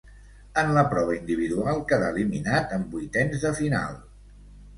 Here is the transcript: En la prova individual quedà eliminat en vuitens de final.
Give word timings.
En 0.61 0.69
la 0.77 0.83
prova 0.93 1.13
individual 1.17 1.83
quedà 1.91 2.07
eliminat 2.15 2.75
en 2.79 2.87
vuitens 2.95 3.45
de 3.45 3.53
final. 3.61 4.03